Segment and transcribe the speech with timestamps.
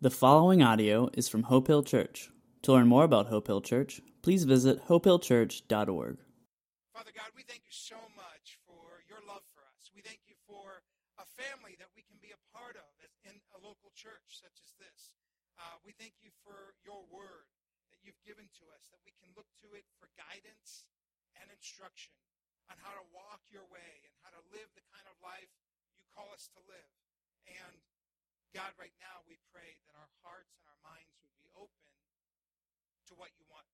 [0.00, 2.32] The following audio is from Hope Hill Church.
[2.64, 6.16] To learn more about Hope Hill Church, please visit hopehillchurch.org.
[6.96, 9.92] Father God, we thank you so much for your love for us.
[9.92, 10.80] We thank you for
[11.20, 12.88] a family that we can be a part of
[13.28, 15.12] in a local church such as this.
[15.60, 17.44] Uh, we thank you for your word
[17.92, 20.88] that you've given to us, that we can look to it for guidance
[21.36, 22.16] and instruction
[22.72, 25.52] on how to walk your way and how to live the kind of life
[25.92, 26.88] you call us to live.
[27.44, 27.84] And
[28.50, 31.86] God, right now we pray that our hearts and our minds would be open
[33.06, 33.66] to what you want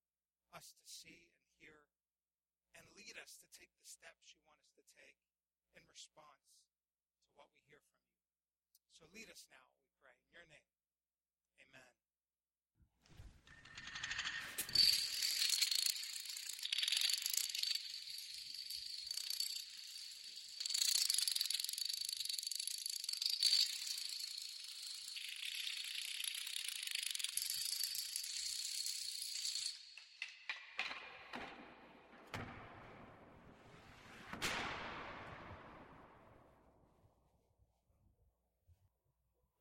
[0.52, 1.88] us to see and hear
[2.76, 5.16] and lead us to take the steps you want us to take
[5.80, 6.60] in response
[7.24, 8.20] to what we hear from you.
[8.92, 10.12] So lead us now, we pray.
[10.12, 10.68] In your name.
[11.56, 11.92] Amen.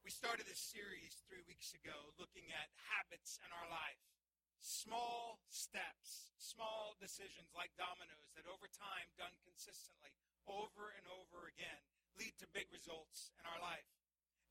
[0.05, 2.69] We started this series three weeks ago looking at
[3.16, 4.03] habits in our life.
[4.59, 10.11] Small steps, small decisions like dominoes that over time, done consistently,
[10.52, 11.80] over and over again,
[12.19, 13.88] lead to big results in our life.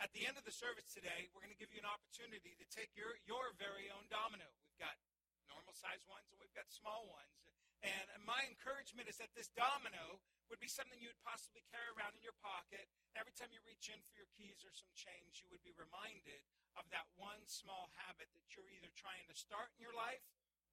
[0.01, 2.67] At the end of the service today, we're going to give you an opportunity to
[2.73, 4.49] take your, your very own domino.
[4.65, 4.97] We've got
[5.45, 7.37] normal sized ones and we've got small ones.
[7.85, 12.17] And my encouragement is that this domino would be something you would possibly carry around
[12.17, 12.89] in your pocket.
[13.13, 16.41] Every time you reach in for your keys or some change, you would be reminded
[16.81, 20.25] of that one small habit that you're either trying to start in your life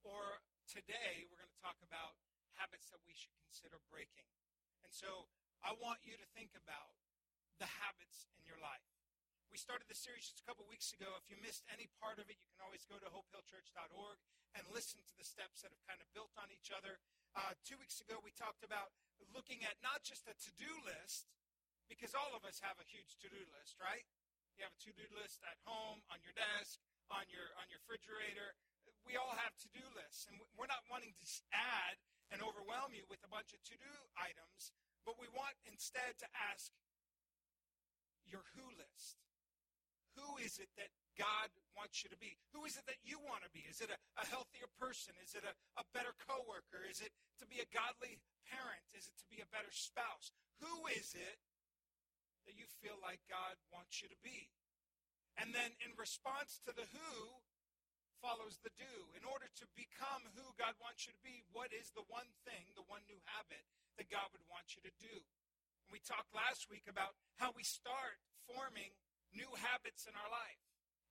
[0.08, 2.16] or today we're going to talk about
[2.56, 4.28] habits that we should consider breaking.
[4.88, 5.28] And so
[5.62, 6.96] I want you to think about
[7.60, 9.01] the habits in your life.
[9.52, 11.12] We started the series just a couple weeks ago.
[11.20, 14.18] If you missed any part of it, you can always go to hopehillchurch.org
[14.56, 17.04] and listen to the steps that have kind of built on each other.
[17.36, 18.96] Uh, two weeks ago, we talked about
[19.36, 21.28] looking at not just a to do list,
[21.92, 24.08] because all of us have a huge to do list, right?
[24.56, 26.80] You have a to do list at home, on your desk,
[27.12, 28.56] on your, on your refrigerator.
[29.04, 32.00] We all have to do lists, and we're not wanting to add
[32.32, 34.72] and overwhelm you with a bunch of to do items,
[35.04, 36.72] but we want instead to ask
[38.24, 39.20] your who list.
[40.20, 42.36] Who is it that God wants you to be?
[42.56, 43.64] Who is it that you want to be?
[43.68, 45.16] Is it a, a healthier person?
[45.24, 46.84] Is it a, a better coworker?
[46.88, 48.84] Is it to be a godly parent?
[48.96, 50.32] Is it to be a better spouse?
[50.60, 51.38] Who is it
[52.50, 54.52] that you feel like God wants you to be?
[55.40, 57.42] And then in response to the who
[58.22, 58.96] follows the do.
[59.18, 62.70] In order to become who God wants you to be, what is the one thing,
[62.78, 63.66] the one new habit
[63.98, 65.16] that God would want you to do?
[65.90, 68.94] And we talked last week about how we start forming
[69.32, 70.62] new habits in our life,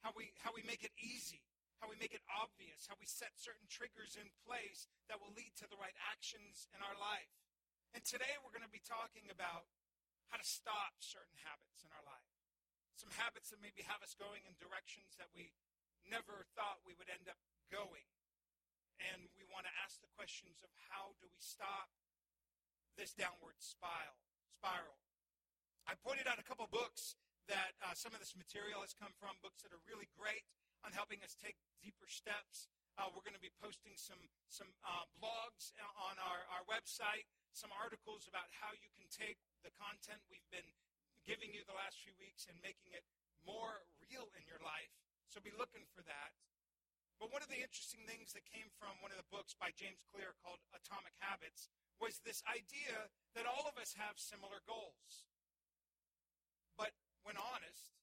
[0.04, 1.44] how we, how we make it easy,
[1.80, 5.52] how we make it obvious, how we set certain triggers in place that will lead
[5.60, 7.32] to the right actions in our life.
[7.96, 9.66] And today we're going to be talking about
[10.30, 12.30] how to stop certain habits in our life.
[12.94, 15.50] Some habits that maybe have us going in directions that we
[16.04, 17.40] never thought we would end up
[17.72, 18.06] going.
[19.00, 21.88] And we want to ask the questions of how do we stop
[23.00, 24.20] this downward spiral?
[24.60, 25.00] Spiral.
[25.88, 27.16] I pointed out a couple books
[27.48, 30.44] that uh, some of this material has come from, books that are really great
[30.84, 32.68] on helping us take deeper steps.
[32.98, 34.20] Uh, we're going to be posting some
[34.50, 37.24] some uh, blogs on our, our website,
[37.56, 40.66] some articles about how you can take the content we've been
[41.24, 43.06] giving you the last few weeks and making it
[43.46, 44.92] more real in your life.
[45.30, 46.34] So be looking for that.
[47.20, 50.00] But one of the interesting things that came from one of the books by James
[50.08, 51.68] Clear called Atomic Habits
[52.00, 55.28] was this idea that all of us have similar goals.
[56.80, 57.94] But when honest,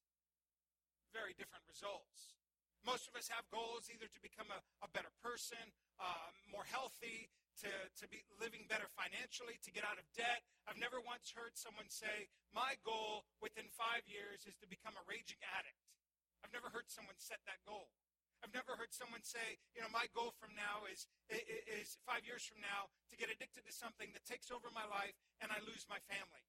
[1.10, 2.38] very different results.
[2.86, 5.60] Most of us have goals either to become a, a better person,
[5.98, 7.28] uh, more healthy,
[7.58, 10.46] to, to be living better financially, to get out of debt.
[10.70, 15.04] I've never once heard someone say, My goal within five years is to become a
[15.10, 15.82] raging addict.
[16.46, 17.90] I've never heard someone set that goal.
[18.42, 22.46] I've never heard someone say, you know, my goal from now is, is five years
[22.46, 25.90] from now to get addicted to something that takes over my life and I lose
[25.90, 26.47] my family.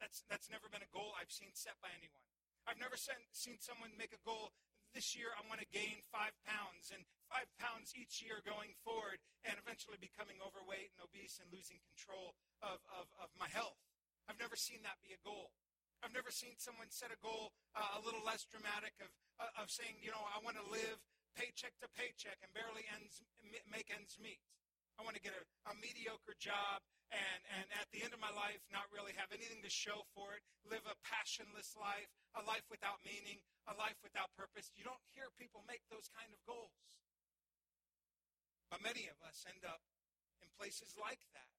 [0.00, 2.24] That's, that's never been a goal I've seen set by anyone.
[2.64, 4.56] I've never seen, seen someone make a goal
[4.90, 9.22] this year I want to gain five pounds and five pounds each year going forward
[9.46, 13.78] and eventually becoming overweight and obese and losing control of, of, of my health.
[14.26, 15.54] I've never seen that be a goal.
[16.02, 19.70] I've never seen someone set a goal uh, a little less dramatic of, uh, of
[19.70, 20.98] saying, you know, I want to live
[21.38, 23.22] paycheck to paycheck and barely ends,
[23.70, 24.42] make ends meet.
[24.98, 28.30] I want to get a, a mediocre job and, and at the end of my
[28.30, 32.64] life not really have anything to show for it, live a passionless life, a life
[32.70, 34.70] without meaning, a life without purpose.
[34.78, 36.74] You don't hear people make those kind of goals.
[38.70, 39.82] But many of us end up
[40.38, 41.50] in places like that.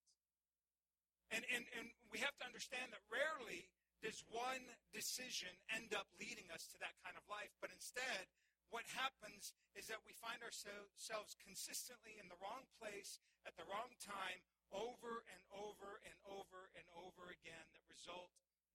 [1.36, 3.68] And, and, and we have to understand that rarely
[4.03, 8.27] does one decision end up leading us to that kind of life, but instead,
[8.71, 13.92] what happens is that we find ourselves consistently in the wrong place at the wrong
[14.00, 14.39] time
[14.71, 18.31] over and over and over and over again that result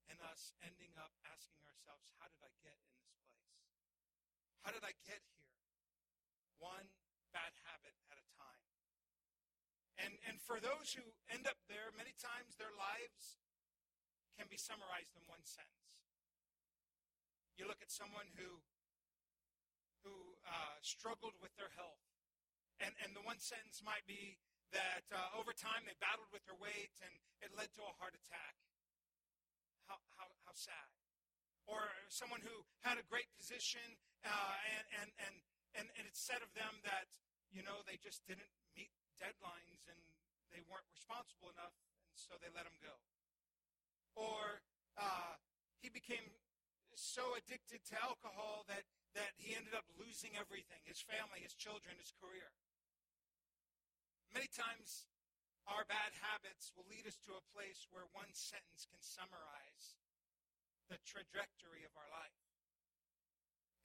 [0.06, 3.48] in us ending up asking ourselves, how did I get in this place?
[4.62, 5.50] How did I get here?
[6.60, 6.88] One
[7.32, 8.64] bad habit at a time.
[9.96, 13.40] And, and for those who end up there, many times their lives
[14.36, 15.96] can be summarized in one sentence.
[17.56, 18.60] You look at someone who,
[20.04, 22.04] who uh, struggled with their health,
[22.84, 24.36] and, and the one sentence might be,
[24.74, 28.14] that uh, over time they battled with their weight and it led to a heart
[28.16, 28.54] attack.
[29.86, 30.90] How, how, how sad.
[31.66, 33.82] Or someone who had a great position
[34.26, 35.34] uh, and, and, and,
[35.78, 37.06] and, and it's said of them that,
[37.50, 39.98] you know, they just didn't meet deadlines and
[40.50, 41.74] they weren't responsible enough
[42.10, 42.94] and so they let him go.
[44.18, 44.62] Or
[44.98, 45.38] uh,
[45.82, 46.24] he became
[46.96, 51.94] so addicted to alcohol that, that he ended up losing everything his family, his children,
[52.00, 52.48] his career.
[54.34, 55.06] Many times,
[55.66, 59.98] our bad habits will lead us to a place where one sentence can summarize
[60.86, 62.38] the trajectory of our life.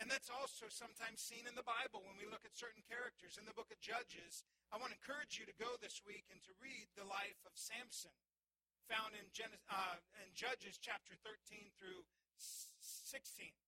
[0.02, 3.38] And that's also sometimes seen in the Bible when we look at certain characters.
[3.38, 4.42] In the book of Judges,
[4.74, 7.54] I want to encourage you to go this week and to read the life of
[7.54, 8.14] Samson,
[8.90, 12.02] found in, Genesis, uh, in Judges chapter 13 through
[12.42, 13.61] 16.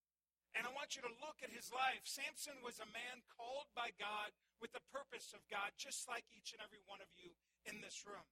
[0.54, 2.06] And I want you to look at his life.
[2.06, 4.30] Samson was a man called by God
[4.62, 7.34] with the purpose of God, just like each and every one of you
[7.66, 8.26] in this room.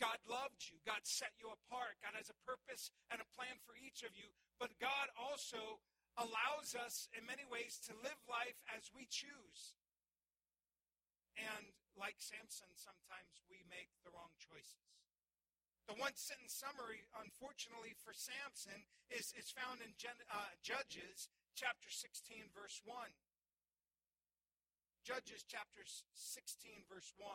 [0.00, 0.80] God loved you.
[0.82, 2.00] God set you apart.
[2.00, 4.32] God has a purpose and a plan for each of you.
[4.56, 5.78] But God also
[6.16, 9.76] allows us in many ways to live life as we choose.
[11.36, 14.92] And like Samson, sometimes we make the wrong choices.
[15.90, 19.90] The one sentence summary, unfortunately for Samson, is, is found in
[20.30, 22.96] uh, Judges chapter 16, verse 1.
[25.02, 27.28] Judges chapter 16, verse 1.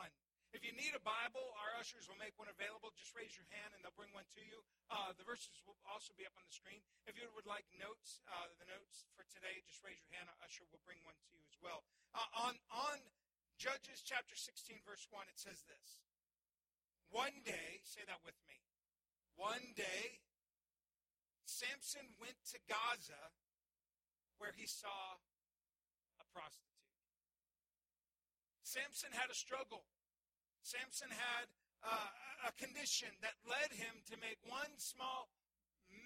[0.56, 2.96] If you need a Bible, our ushers will make one available.
[2.96, 4.64] Just raise your hand and they'll bring one to you.
[4.88, 6.80] Uh, the verses will also be up on the screen.
[7.04, 10.32] If you would like notes, uh, the notes for today, just raise your hand.
[10.32, 11.84] Our usher will bring one to you as well.
[12.16, 12.98] Uh, on, on
[13.60, 16.00] Judges chapter 16, verse 1, it says this.
[17.12, 18.64] One day, say that with me.
[19.36, 20.24] One day,
[21.44, 23.36] Samson went to Gaza
[24.38, 25.18] where he saw
[26.22, 26.78] a prostitute.
[28.64, 29.88] Samson had a struggle.
[30.62, 31.48] Samson had
[31.82, 35.32] uh, a condition that led him to make one small,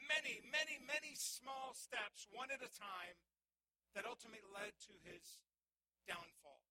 [0.06, 3.18] many, many, many small steps, one at a time,
[3.98, 5.42] that ultimately led to his
[6.06, 6.62] downfall.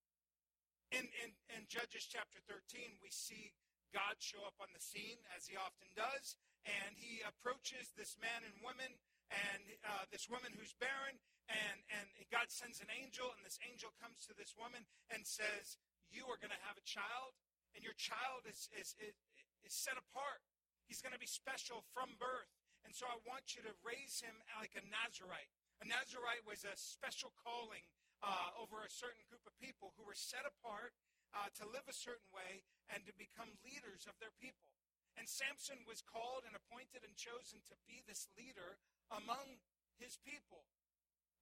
[0.90, 3.54] In, in, in Judges chapter 13, we see
[3.90, 8.46] God show up on the scene, as he often does, and he approaches this man
[8.46, 8.94] and woman,
[9.30, 13.94] and uh, this woman who's barren, and, and God sends an angel, and this angel
[14.02, 15.78] comes to this woman and says,
[16.10, 17.38] You are going to have a child,
[17.74, 19.14] and your child is, is, is,
[19.62, 20.42] is set apart.
[20.90, 22.50] He's going to be special from birth.
[22.82, 25.52] And so I want you to raise him like a Nazarite.
[25.78, 27.86] A Nazarite was a special calling
[28.24, 30.96] uh, over a certain group of people who were set apart
[31.30, 34.66] uh, to live a certain way and to become leaders of their people.
[35.14, 39.60] And Samson was called and appointed and chosen to be this leader among
[39.98, 40.64] his people.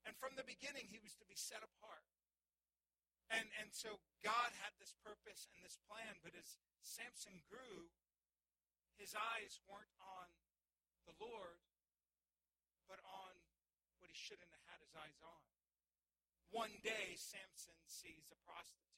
[0.09, 2.09] And from the beginning, he was to be set apart.
[3.29, 7.93] And, and so God had this purpose and this plan, but as Samson grew,
[8.97, 10.29] his eyes weren't on
[11.05, 11.61] the Lord,
[12.89, 13.33] but on
[14.01, 15.45] what he shouldn't have had his eyes on.
[16.49, 18.89] One day, Samson sees a prostitute.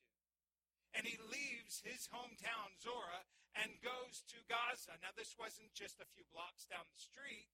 [0.95, 3.27] And he leaves his hometown, Zorah,
[3.59, 4.95] and goes to Gaza.
[5.03, 7.51] Now, this wasn't just a few blocks down the street.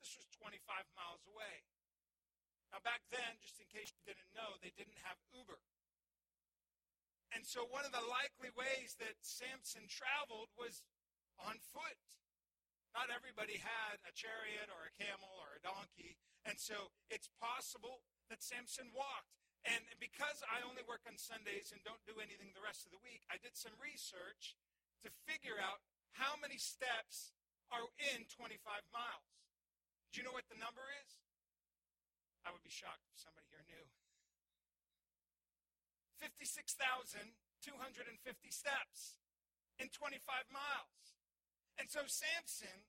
[0.00, 0.64] This was 25
[0.96, 1.68] miles away.
[2.72, 5.60] Now, back then, just in case you didn't know, they didn't have Uber.
[7.36, 10.82] And so, one of the likely ways that Samson traveled was
[11.38, 12.00] on foot.
[12.90, 16.18] Not everybody had a chariot or a camel or a donkey.
[16.42, 18.02] And so, it's possible
[18.32, 19.36] that Samson walked.
[19.68, 23.02] And because I only work on Sundays and don't do anything the rest of the
[23.04, 24.56] week, I did some research
[25.04, 25.84] to figure out
[26.16, 27.36] how many steps
[27.68, 28.56] are in 25
[28.90, 29.30] miles.
[30.10, 31.22] Do you know what the number is?
[32.42, 33.86] I would be shocked if somebody here knew.
[36.18, 37.32] 56,250
[38.50, 39.16] steps
[39.78, 41.16] in 25 miles.
[41.78, 42.84] And so Samson,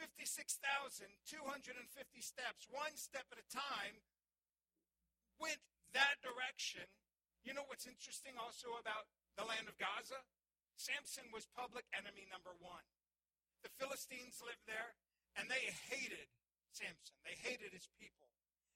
[0.00, 1.14] 56,250
[2.18, 4.02] steps, one step at a time,
[5.38, 5.62] went
[5.94, 6.88] that direction.
[7.46, 9.06] You know what's interesting also about
[9.38, 10.24] the land of Gaza?
[10.74, 12.82] Samson was public enemy number one.
[13.62, 14.98] The Philistines lived there,
[15.38, 16.26] and they hated
[16.70, 17.14] Samson.
[17.26, 18.26] They hated his people.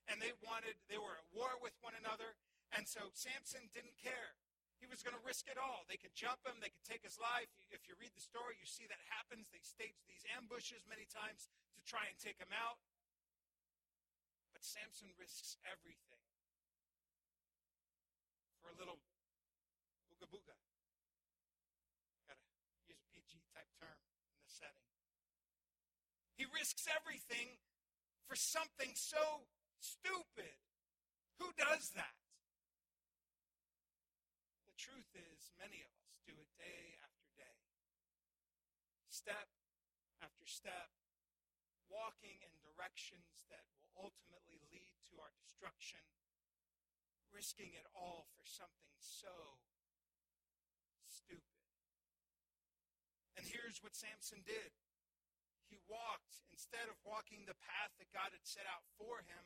[0.09, 2.39] And they wanted, they were at war with one another.
[2.73, 4.37] And so Samson didn't care.
[4.79, 5.83] He was going to risk it all.
[5.91, 7.51] They could jump him, they could take his life.
[7.75, 9.51] If you read the story, you see that happens.
[9.51, 12.79] They stage these ambushes many times to try and take him out.
[14.55, 16.23] But Samson risks everything
[18.63, 19.03] for a little
[26.39, 27.59] He risks everything
[28.31, 29.51] for something so
[29.83, 30.55] stupid.
[31.43, 32.15] Who does that?
[34.71, 37.59] The truth is, many of us do it day after day.
[39.11, 39.51] Step
[40.23, 40.95] after step,
[41.91, 46.07] walking in directions that will ultimately lead to our destruction,
[47.35, 49.59] risking it all for something so
[51.11, 51.67] stupid.
[53.35, 54.71] And here's what Samson did.
[55.69, 59.45] He walked, instead of walking the path that God had set out for him,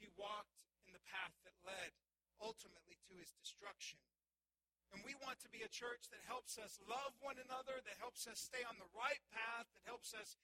[0.00, 1.92] he walked in the path that led
[2.40, 4.00] ultimately to his destruction.
[4.92, 8.24] And we want to be a church that helps us love one another, that helps
[8.24, 10.40] us stay on the right path, that helps us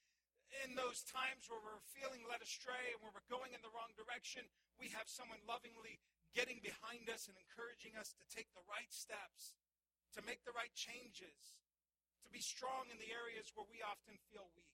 [0.63, 3.91] in those times where we're feeling led astray and where we're going in the wrong
[3.97, 4.45] direction.
[4.77, 5.99] We have someone lovingly
[6.37, 9.57] getting behind us and encouraging us to take the right steps,
[10.13, 11.57] to make the right changes,
[12.27, 14.74] to be strong in the areas where we often feel weak.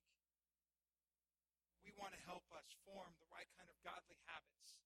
[1.84, 4.80] We want to help us form the right kind of godly habits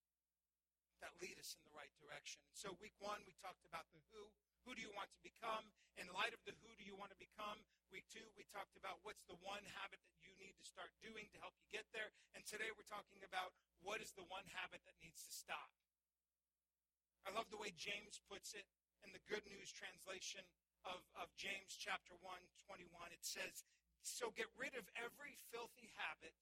[1.03, 2.41] that lead us in the right direction.
[2.49, 4.25] And so, week one, we talked about the who.
[4.65, 5.69] Who do you want to become?
[6.01, 7.61] In light of the who do you want to become?
[7.93, 11.29] Week two, we talked about what's the one habit that you need to start doing
[11.37, 12.09] to help you get there.
[12.33, 13.53] And today we're talking about
[13.85, 15.69] what is the one habit that needs to stop.
[17.29, 18.65] I love the way James puts it
[19.05, 20.45] in the Good News translation
[20.89, 22.33] of, of James chapter 1,
[22.65, 22.89] 21.
[23.13, 23.65] It says,
[24.01, 26.33] So get rid of every filthy habit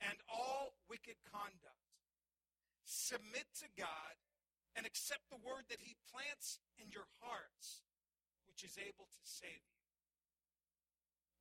[0.00, 1.88] and all wicked conduct.
[2.84, 4.14] Submit to God
[4.74, 7.84] and accept the word that he plants in your hearts,
[8.48, 9.84] which is able to save you.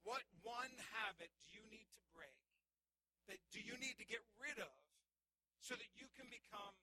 [0.03, 2.39] What one habit do you need to break?
[3.27, 4.75] That do you need to get rid of
[5.61, 6.75] so that you can become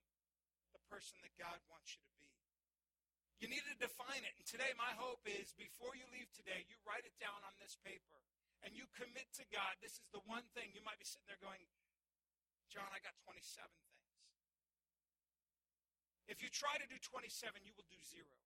[0.70, 2.30] the person that God wants you to be?
[3.42, 4.32] You need to define it.
[4.38, 7.76] And today, my hope is before you leave today, you write it down on this
[7.84, 8.16] paper
[8.64, 9.76] and you commit to God.
[9.80, 11.60] This is the one thing you might be sitting there going,
[12.72, 13.86] John, I got 27 things.
[16.26, 18.36] If you try to do 27, you will do zero.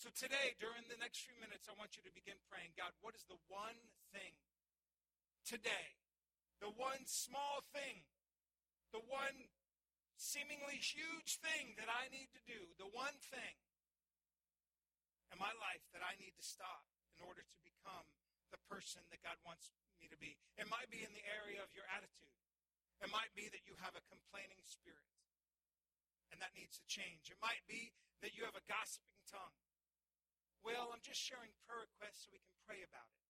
[0.00, 3.16] So today, during the next few minutes, I want you to begin praying God, what
[3.16, 3.78] is the one
[4.12, 4.36] thing
[5.44, 5.96] today,
[6.60, 8.04] the one small thing,
[8.92, 9.48] the one
[10.16, 13.56] seemingly huge thing that I need to do, the one thing
[15.32, 16.86] in my life that I need to stop
[17.18, 18.06] in order to become
[18.54, 20.38] the person that God wants me to be?
[20.54, 22.30] It might be in the area of your attitude.
[23.02, 25.10] It might be that you have a complaining spirit
[26.30, 27.34] and that needs to change.
[27.34, 27.90] It might be
[28.22, 29.58] that you have a gossiping tongue.
[30.62, 33.22] Well, I'm just sharing prayer requests so we can pray about it.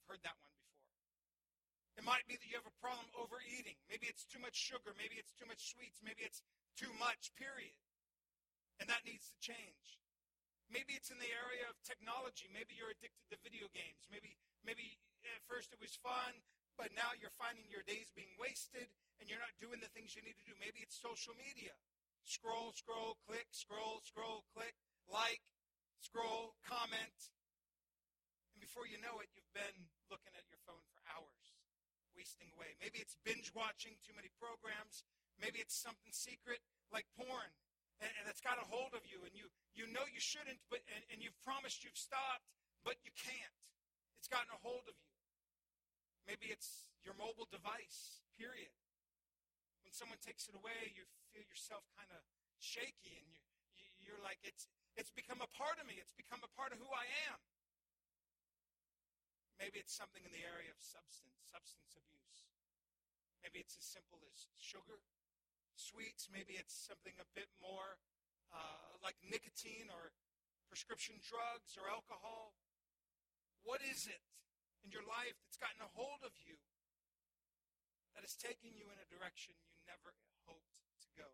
[0.00, 0.86] I've heard that one before.
[2.00, 3.76] It might be that you have a problem overeating.
[3.90, 4.96] Maybe it's too much sugar.
[4.96, 6.00] Maybe it's too much sweets.
[6.00, 6.40] Maybe it's
[6.78, 7.76] too much, period.
[8.80, 9.95] And that needs to change.
[10.66, 12.50] Maybe it's in the area of technology.
[12.50, 14.10] Maybe you're addicted to video games.
[14.10, 14.34] Maybe,
[14.66, 16.42] maybe at first it was fun,
[16.74, 18.90] but now you're finding your days being wasted
[19.22, 20.54] and you're not doing the things you need to do.
[20.58, 21.72] Maybe it's social media.
[22.26, 24.74] Scroll, scroll, click, scroll, scroll, click,
[25.06, 25.40] like,
[26.02, 27.30] scroll, comment.
[28.50, 31.46] And before you know it, you've been looking at your phone for hours,
[32.18, 32.74] wasting away.
[32.82, 35.06] Maybe it's binge watching too many programs.
[35.38, 36.58] Maybe it's something secret
[36.90, 37.54] like porn.
[38.02, 40.84] And, and that's got a hold of you, and you, you know you shouldn't, but
[40.92, 42.44] and, and you've promised you've stopped,
[42.84, 43.56] but you can't.
[44.20, 45.14] It's gotten a hold of you.
[46.28, 48.74] Maybe it's your mobile device, period
[49.86, 52.18] when someone takes it away, you feel yourself kind of
[52.58, 53.38] shaky and you,
[54.02, 54.66] you're like, it's,
[54.98, 55.94] it's become a part of me.
[56.02, 57.38] It's become a part of who I am.
[59.62, 62.50] Maybe it's something in the area of substance, substance abuse.
[63.46, 64.98] Maybe it's as simple as sugar,
[65.76, 66.28] sweets.
[66.32, 68.00] Maybe it's something a bit more
[68.50, 70.12] uh, like nicotine or
[70.66, 72.56] prescription drugs or alcohol.
[73.62, 74.22] What is it
[74.86, 76.54] in your life that's gotten a hold of you
[78.14, 80.16] that is taking you in a direction you never
[80.48, 81.28] hoped to go.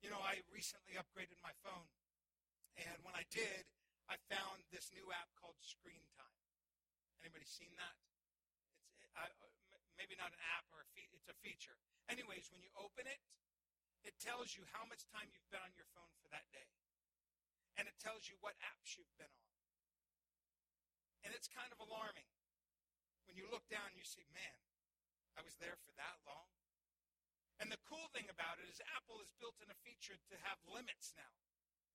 [0.00, 1.86] You know, I recently upgraded my phone,
[2.76, 3.64] And when I did,
[4.10, 6.42] I found this new app called Screen Time.
[7.22, 8.05] Anybody seen that?
[10.26, 11.78] Not an app or a fe- it's a feature.
[12.10, 13.22] Anyways, when you open it,
[14.02, 16.66] it tells you how much time you've been on your phone for that day.
[17.78, 19.54] And it tells you what apps you've been on.
[21.22, 22.26] And it's kind of alarming.
[23.30, 24.58] When you look down you see, man,
[25.38, 26.50] I was there for that long.
[27.62, 30.58] And the cool thing about it is Apple has built in a feature to have
[30.66, 31.38] limits now.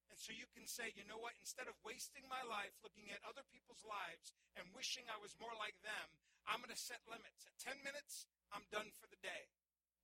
[0.07, 3.19] And so you can say, you know what, instead of wasting my life looking at
[3.27, 6.07] other people's lives and wishing I was more like them,
[6.49, 7.45] I'm going to set limits.
[7.45, 9.49] At 10 minutes, I'm done for the day.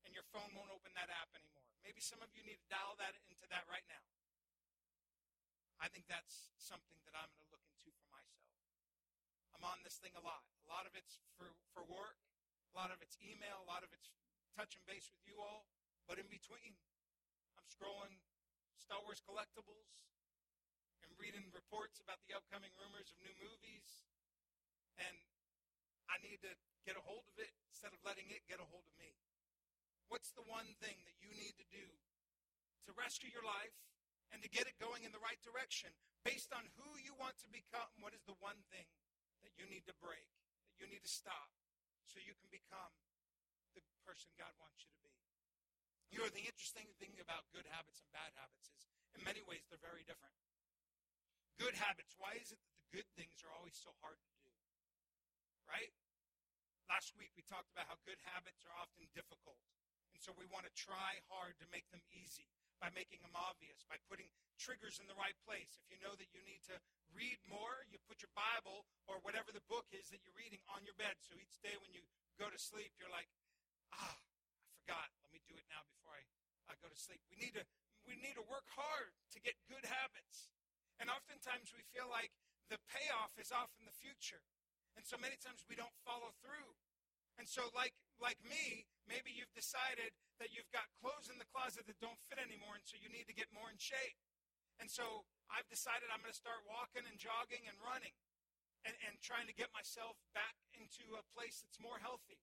[0.06, 1.68] And your phone won't open that app anymore.
[1.84, 4.06] Maybe some of you need to dial that into that right now.
[5.78, 8.50] I think that's something that I'm going to look into for myself.
[9.54, 10.46] I'm on this thing a lot.
[10.66, 12.18] A lot of it's for, for work,
[12.74, 14.10] a lot of it's email, a lot of it's
[14.58, 15.70] touching base with you all.
[16.10, 16.78] But in between,
[17.60, 18.18] I'm scrolling
[18.80, 20.08] Star Wars collectibles
[21.04, 24.08] and reading reports about the upcoming rumors of new movies.
[24.98, 25.27] And
[26.08, 26.54] I need to
[26.88, 29.12] get a hold of it instead of letting it get a hold of me.
[30.08, 31.84] What's the one thing that you need to do
[32.88, 33.76] to rescue your life
[34.32, 35.92] and to get it going in the right direction
[36.24, 37.92] based on who you want to become?
[38.00, 38.88] What is the one thing
[39.44, 40.28] that you need to break,
[40.72, 41.52] that you need to stop
[42.08, 42.96] so you can become
[43.76, 45.12] the person God wants you to be?
[46.08, 49.68] You know, the interesting thing about good habits and bad habits is, in many ways,
[49.68, 50.32] they're very different.
[51.60, 54.37] Good habits, why is it that the good things are always so hard to?
[55.68, 55.92] Right?
[56.88, 59.60] Last week we talked about how good habits are often difficult.
[60.16, 62.48] And so we want to try hard to make them easy
[62.80, 65.78] by making them obvious, by putting triggers in the right place.
[65.78, 66.78] If you know that you need to
[67.14, 70.86] read more, you put your Bible or whatever the book is that you're reading on
[70.88, 71.20] your bed.
[71.22, 72.02] So each day when you
[72.40, 73.30] go to sleep, you're like,
[73.94, 75.10] ah, I forgot.
[75.22, 76.24] Let me do it now before I,
[76.72, 77.22] I go to sleep.
[77.30, 77.66] We need to
[78.08, 80.48] we need to work hard to get good habits.
[80.98, 82.32] And oftentimes we feel like
[82.72, 84.40] the payoff is off in the future.
[84.98, 86.74] And so many times we don't follow through.
[87.38, 90.10] And so like like me, maybe you've decided
[90.42, 93.30] that you've got clothes in the closet that don't fit anymore and so you need
[93.30, 94.18] to get more in shape.
[94.82, 98.14] And so I've decided I'm going to start walking and jogging and running
[98.86, 102.38] and, and trying to get myself back into a place that's more healthy.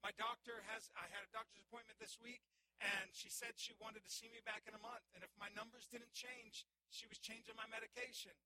[0.00, 2.44] My doctor has, I had a doctor's appointment this week,
[2.78, 5.04] and she said she wanted to see me back in a month.
[5.16, 8.36] And if my numbers didn't change, she was changing my medication.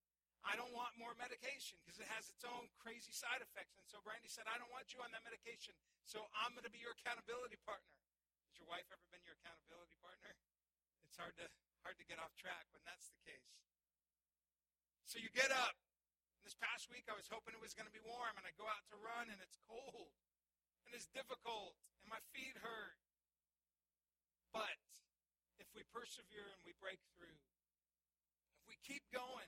[0.41, 3.77] I don't want more medication because it has its own crazy side effects.
[3.77, 5.77] And so Brandy said, I don't want you on that medication.
[6.09, 7.93] So I'm going to be your accountability partner.
[8.49, 10.33] Has your wife ever been your accountability partner?
[11.05, 11.47] It's hard to
[11.85, 13.57] hard to get off track when that's the case.
[15.09, 15.77] So you get up.
[16.41, 18.65] This past week I was hoping it was going to be warm and I go
[18.65, 20.09] out to run and it's cold
[20.89, 22.99] and it's difficult, and my feet hurt.
[24.51, 24.81] But
[25.63, 27.39] if we persevere and we break through,
[28.59, 29.47] if we keep going,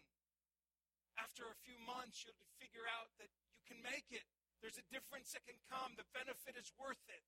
[1.20, 4.24] after a few months, you'll figure out that you can make it.
[4.60, 5.98] There's a difference that can come.
[5.98, 7.24] The benefit is worth it.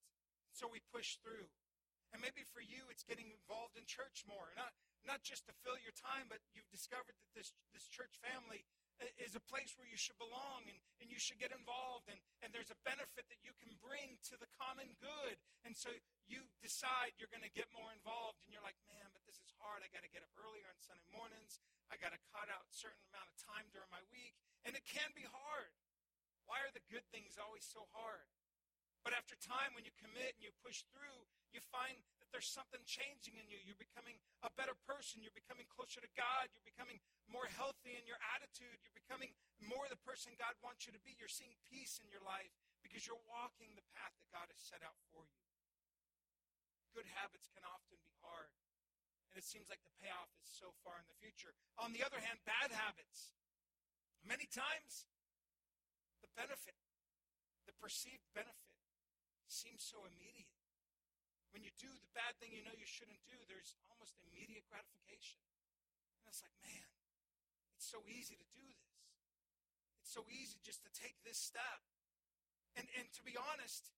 [0.55, 1.51] So we push through.
[2.15, 4.55] And maybe for you, it's getting involved in church more.
[4.55, 4.71] Not,
[5.03, 8.63] not just to fill your time, but you've discovered that this, this church family
[9.19, 12.55] is a place where you should belong and, and you should get involved and, and
[12.55, 15.37] there's a benefit that you can bring to the common good.
[15.67, 15.91] And so
[16.27, 19.51] you decide you're going to get more involved and you're like man but this is
[19.59, 19.83] hard.
[19.83, 21.59] I got to get up earlier on sunday mornings.
[21.91, 24.39] I got to cut out certain amount of time during my week.
[24.63, 25.75] And it can be hard.
[26.47, 28.29] Why are the good things always so hard?
[29.03, 31.95] But after time when you commit and you push through you find
[32.35, 33.63] there's something changing in you.
[33.63, 35.23] You're becoming a better person.
[35.23, 36.51] You're becoming closer to God.
[36.51, 36.99] You're becoming
[37.31, 38.75] more healthy in your attitude.
[38.83, 39.31] You're becoming
[39.63, 41.15] more the person God wants you to be.
[41.15, 42.51] You're seeing peace in your life
[42.83, 45.39] because you're walking the path that God has set out for you.
[46.91, 48.51] Good habits can often be hard.
[49.31, 51.55] And it seems like the payoff is so far in the future.
[51.79, 53.31] On the other hand, bad habits.
[54.27, 55.07] Many times,
[56.19, 56.79] the benefit,
[57.67, 58.75] the perceived benefit,
[59.47, 60.54] seems so immediate.
[61.55, 65.39] When you do the bad thing you know you shouldn't do, there's almost immediate gratification.
[66.19, 66.91] And it's like, man,
[67.79, 68.91] it's so easy to do this.
[70.03, 71.87] It's so easy just to take this step.
[72.75, 73.95] And, and to be honest,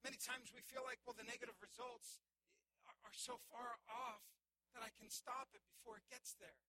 [0.00, 2.24] many times we feel like, well, the negative results
[2.88, 4.24] are, are so far off
[4.72, 6.64] that I can stop it before it gets there.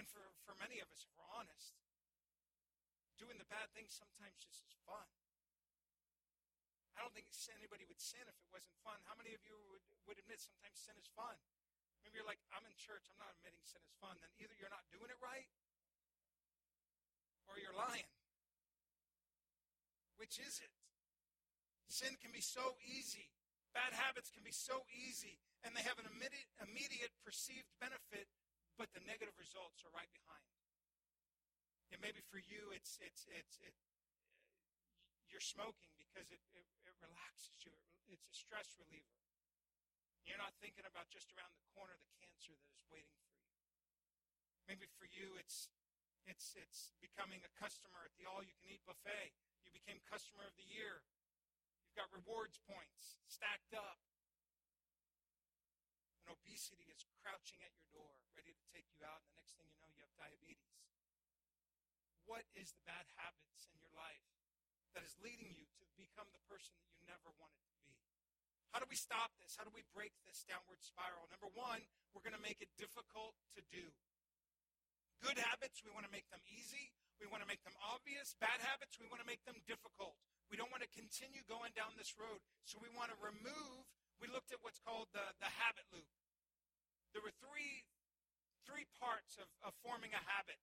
[0.00, 1.76] And for, for many of us, if we're honest,
[3.20, 5.04] doing the bad things sometimes just is fun.
[6.96, 8.96] I don't think anybody would sin if it wasn't fun.
[9.04, 11.36] How many of you would, would admit sometimes sin is fun?
[12.00, 14.16] Maybe you're like, I'm in church, I'm not admitting sin is fun.
[14.24, 15.48] Then either you're not doing it right
[17.46, 18.08] or you're lying.
[20.16, 20.72] Which is it?
[21.92, 23.28] Sin can be so easy.
[23.76, 28.24] Bad habits can be so easy, and they have an immediate, immediate perceived benefit,
[28.80, 30.48] but the negative results are right behind.
[31.92, 33.76] And maybe for you, it's it's it's it,
[35.28, 37.76] you're smoking because it, it, it relaxes you.
[38.08, 39.20] It's a stress reliever.
[40.24, 43.52] You're not thinking about just around the corner the cancer that is waiting for you.
[44.64, 45.68] Maybe for you, it's
[46.24, 49.36] it's it's becoming a customer at the all-you-can-eat buffet.
[49.60, 51.04] You became customer of the year.
[51.84, 54.00] You've got rewards points stacked up.
[56.24, 59.60] And obesity is crouching at your door, ready to take you out, and the next
[59.60, 60.80] thing you know, you have diabetes.
[62.24, 64.35] What is the bad habits in your life
[64.96, 67.92] that is leading you to become the person that you never wanted to be?
[68.72, 69.52] How do we stop this?
[69.60, 71.28] How do we break this downward spiral?
[71.28, 71.84] Number one,
[72.16, 73.92] we're going to make it difficult to do.
[75.20, 76.92] Good habits, we want to make them easy.
[77.20, 78.36] We want to make them obvious.
[78.36, 80.16] Bad habits, we want to make them difficult.
[80.52, 82.40] We don't want to continue going down this road.
[82.68, 83.88] So we want to remove,
[84.20, 86.08] we looked at what's called the, the habit loop.
[87.16, 87.88] There were three,
[88.68, 90.60] three parts of, of forming a habit.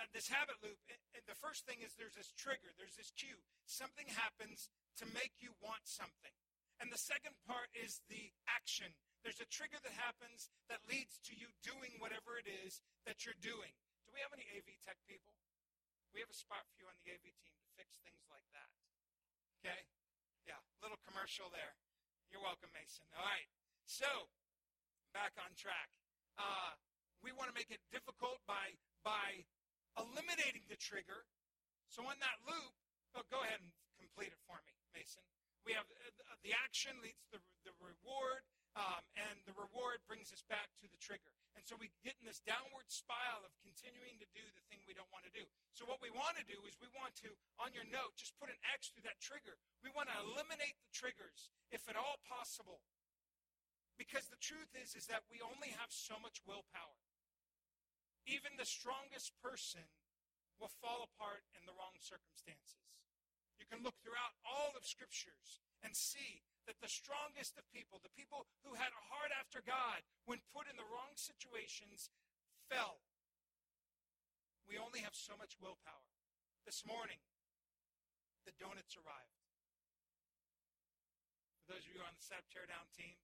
[0.00, 0.96] And this habit loop, and
[1.28, 3.36] the first thing is there's this trigger, there's this cue.
[3.68, 6.32] Something happens to make you want something.
[6.80, 8.88] And the second part is the action.
[9.20, 13.36] There's a trigger that happens that leads to you doing whatever it is that you're
[13.44, 13.76] doing.
[14.08, 15.36] Do we have any AV tech people?
[16.16, 18.72] We have a spot for you on the AV team to fix things like that.
[19.60, 19.84] Okay?
[20.48, 21.76] Yeah, little commercial there.
[22.32, 23.04] You're welcome, Mason.
[23.12, 23.46] All right.
[23.84, 24.08] So,
[25.12, 25.92] back on track.
[26.40, 26.72] Uh,
[27.20, 29.44] we want to make it difficult by by
[30.00, 31.28] eliminating the trigger.
[31.92, 32.74] So on that loop,
[33.18, 35.22] oh, go ahead and complete it for me, Mason.
[35.66, 38.46] We have uh, the action leads to the, the reward,
[38.78, 41.34] um, and the reward brings us back to the trigger.
[41.58, 44.94] And so we get in this downward spiral of continuing to do the thing we
[44.94, 45.44] don't want to do.
[45.74, 48.48] So what we want to do is we want to, on your note, just put
[48.48, 49.58] an X through that trigger.
[49.82, 52.80] We want to eliminate the triggers, if at all possible.
[53.98, 56.96] Because the truth is, is that we only have so much willpower.
[58.28, 59.84] Even the strongest person
[60.60, 62.84] will fall apart in the wrong circumstances.
[63.56, 68.12] You can look throughout all of scriptures and see that the strongest of people, the
[68.12, 72.12] people who had a heart after God, when put in the wrong situations,
[72.68, 73.00] fell.
[74.68, 76.08] We only have so much willpower.
[76.68, 77.18] This morning,
[78.44, 79.40] the donuts arrived.
[81.64, 83.18] For those of you on the Setup Teardown team,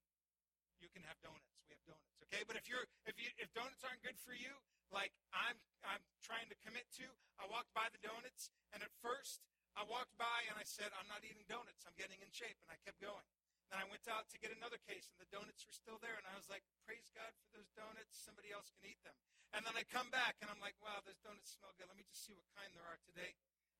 [0.82, 1.54] you can have donuts.
[1.68, 2.42] We have donuts, okay?
[2.44, 4.52] But if you're if you if donuts aren't good for you,
[4.92, 7.06] like I'm I'm trying to commit to,
[7.38, 9.46] I walked by the donuts, and at first
[9.78, 11.86] I walked by and I said, I'm not eating donuts.
[11.86, 13.26] I'm getting in shape, and I kept going.
[13.70, 16.26] Then I went out to get another case, and the donuts were still there, and
[16.26, 18.14] I was like, praise God for those donuts.
[18.14, 19.14] Somebody else can eat them.
[19.54, 21.90] And then I come back, and I'm like, wow, those donuts smell good.
[21.90, 23.34] Let me just see what kind there are today.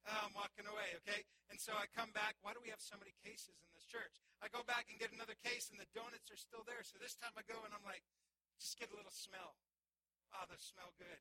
[0.07, 1.27] Oh, I'm walking away, okay?
[1.51, 2.39] And so I come back.
[2.43, 4.23] Why do we have so many cases in this church?
[4.43, 6.83] I go back and get another case, and the donuts are still there.
[6.83, 8.03] So this time I go, and I'm like,
[8.59, 9.55] just get a little smell.
[10.35, 11.21] They smell good.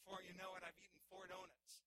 [0.00, 1.84] Before you know it, I've eaten four donuts.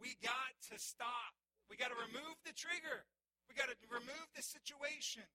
[0.00, 1.36] We got to stop.
[1.68, 3.04] We got to remove the trigger.
[3.46, 5.28] We got to remove the situation.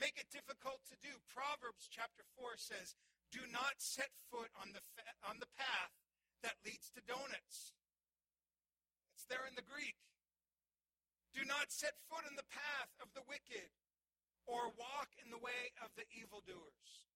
[0.00, 1.12] Make it difficult to do.
[1.28, 2.96] Proverbs chapter 4 says,
[3.28, 5.92] do not set foot on the, fa- on the path
[6.40, 7.76] that leads to donuts.
[9.12, 10.00] It's there in the Greek.
[11.36, 13.68] Do not set foot in the path of the wicked
[14.48, 17.06] or walk in the way of the evildoers.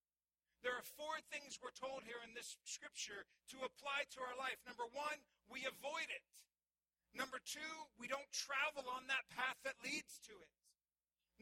[0.61, 4.61] There are four things we're told here in this scripture to apply to our life.
[4.63, 5.19] Number one,
[5.51, 6.29] we avoid it.
[7.17, 10.53] Number two, we don't travel on that path that leads to it.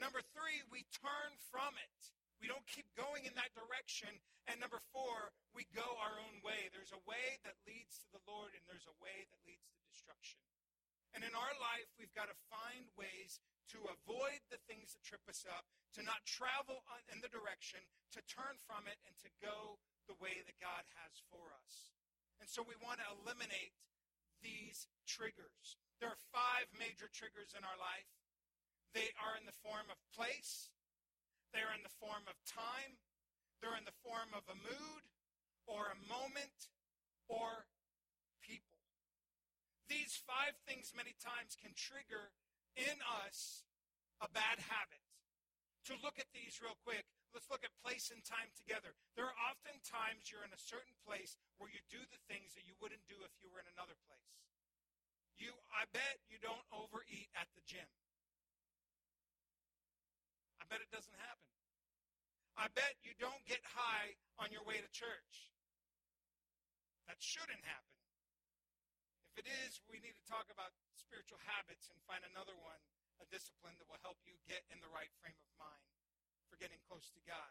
[0.00, 1.98] Number three, we turn from it.
[2.40, 4.08] We don't keep going in that direction.
[4.48, 6.72] And number four, we go our own way.
[6.72, 9.78] There's a way that leads to the Lord, and there's a way that leads to
[9.84, 10.40] destruction.
[11.14, 13.42] And in our life, we've got to find ways
[13.74, 15.66] to avoid the things that trip us up,
[15.98, 17.82] to not travel in the direction,
[18.14, 21.94] to turn from it, and to go the way that God has for us.
[22.42, 23.74] And so we want to eliminate
[24.42, 25.78] these triggers.
[25.98, 28.10] There are five major triggers in our life.
[28.94, 30.70] They are in the form of place,
[31.52, 32.98] they're in the form of time.
[33.58, 35.04] They're in the form of a mood
[35.66, 36.70] or a moment
[37.28, 37.66] or.
[39.90, 42.30] These five things many times can trigger
[42.78, 42.94] in
[43.26, 43.66] us
[44.22, 45.02] a bad habit.
[45.90, 47.02] To look at these real quick,
[47.34, 48.94] let's look at place and time together.
[49.18, 52.62] There are often times you're in a certain place where you do the things that
[52.70, 54.30] you wouldn't do if you were in another place.
[55.42, 57.90] You, I bet you don't overeat at the gym.
[60.62, 61.50] I bet it doesn't happen.
[62.54, 65.50] I bet you don't get high on your way to church.
[67.10, 67.99] That shouldn't happen.
[69.40, 72.76] It is, we need to talk about spiritual habits and find another one,
[73.24, 75.88] a discipline that will help you get in the right frame of mind
[76.52, 77.48] for getting close to God.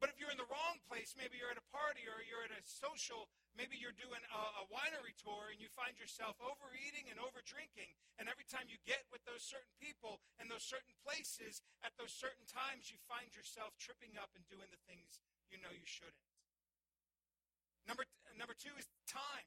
[0.00, 2.56] But if you're in the wrong place, maybe you're at a party or you're at
[2.56, 7.20] a social, maybe you're doing a, a winery tour and you find yourself overeating and
[7.20, 7.92] over drinking.
[8.16, 12.16] And every time you get with those certain people and those certain places at those
[12.16, 15.20] certain times, you find yourself tripping up and doing the things
[15.52, 16.32] you know you shouldn't.
[17.84, 18.08] Number,
[18.40, 19.44] number two is time.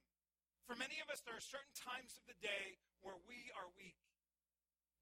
[0.64, 4.00] For many of us, there are certain times of the day where we are weak.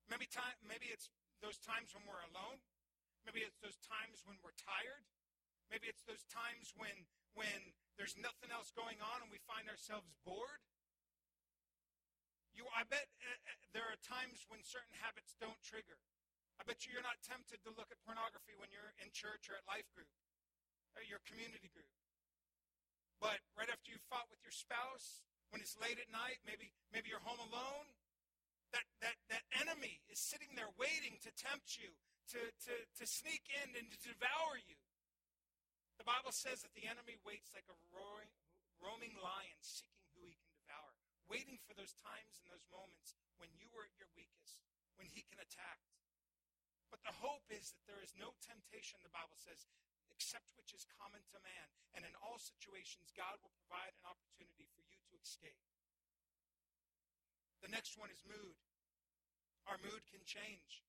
[0.10, 2.60] Maybe time, maybe it's those times when we're alone.
[3.21, 5.06] Maybe it's those times when we're tired.
[5.69, 7.06] Maybe it's those times when,
[7.38, 10.65] when there's nothing else going on and we find ourselves bored.
[12.52, 15.95] You, I bet uh, uh, there are times when certain habits don't trigger.
[16.60, 19.56] I bet you you're not tempted to look at pornography when you're in church or
[19.56, 20.12] at life group,
[20.97, 21.89] or your community group.
[23.24, 27.12] But right after you fought with your spouse, when it's late at night, maybe maybe
[27.12, 27.88] you're home alone,
[28.72, 31.92] that, that, that enemy is sitting there waiting to tempt you,
[32.32, 34.80] to, to, to sneak in and to devour you.
[36.00, 38.32] The Bible says that the enemy waits like a roaring,
[38.80, 40.96] roaming lion seeking who he can devour,
[41.28, 44.64] waiting for those times and those moments when you are at your weakest,
[44.96, 45.84] when he can attack.
[46.90, 49.68] But the hope is that there is no temptation, the Bible says,
[50.16, 51.68] except which is common to man.
[51.96, 55.62] And in all situations, God will provide an opportunity for you escape.
[57.62, 58.57] The next one is mood.
[59.69, 60.81] Our mood can change.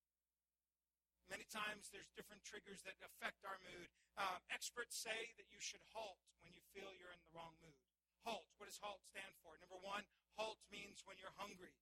[1.29, 3.89] Many times there's different triggers that affect our mood.
[4.17, 7.81] Uh, experts say that you should halt when you feel you're in the wrong mood.
[8.25, 8.49] HALT.
[8.57, 9.57] What does HALT stand for?
[9.59, 10.05] Number one,
[10.37, 11.77] HALT means when you're hungry.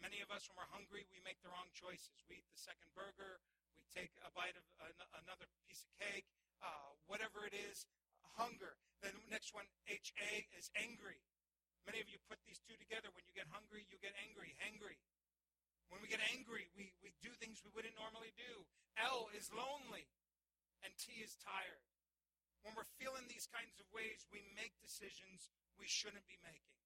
[0.00, 2.24] Many of us, when we're hungry, we make the wrong choices.
[2.24, 3.44] We eat the second burger,
[3.76, 4.64] we take a bite of
[5.20, 6.24] another piece of cake,
[6.64, 7.84] uh, whatever it is,
[8.40, 8.80] hunger.
[9.04, 11.20] Then the next one, HA, is angry.
[11.88, 13.08] Many of you put these two together.
[13.12, 15.00] When you get hungry, you get angry, hangry.
[15.90, 18.62] When we get angry, we, we do things we wouldn't normally do.
[19.00, 20.06] L is lonely,
[20.86, 21.82] and T is tired.
[22.62, 26.78] When we're feeling these kinds of ways, we make decisions we shouldn't be making.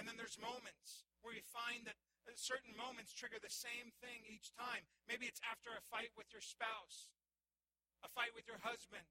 [0.00, 4.24] And then there's moments where you find that uh, certain moments trigger the same thing
[4.24, 4.88] each time.
[5.04, 7.12] Maybe it's after a fight with your spouse,
[8.00, 9.04] a fight with your husband.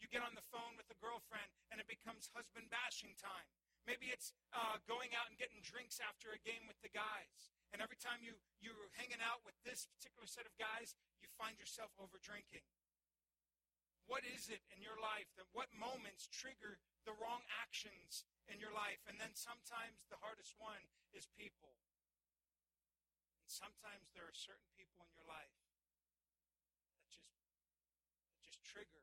[0.00, 3.46] You get on the phone with a girlfriend, and it becomes husband bashing time.
[3.82, 7.50] Maybe it's uh, going out and getting drinks after a game with the guys.
[7.74, 11.58] And every time you, you're hanging out with this particular set of guys, you find
[11.58, 12.62] yourself over drinking.
[14.06, 18.74] What is it in your life that what moments trigger the wrong actions in your
[18.74, 19.02] life?
[19.08, 20.84] And then sometimes the hardest one
[21.16, 21.74] is people.
[23.42, 25.54] And sometimes there are certain people in your life
[26.92, 27.34] that just
[28.30, 29.02] that just trigger